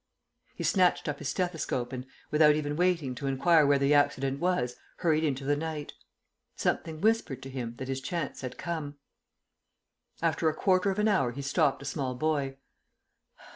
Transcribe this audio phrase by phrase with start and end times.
[0.55, 4.75] He snatched up his stethoscope and, without even waiting to inquire where the accident was,
[4.97, 5.93] hurried into the night.
[6.55, 8.95] Something whispered to him that his chance had come.
[10.19, 12.57] After a quarter of an hour he stopped a small boy.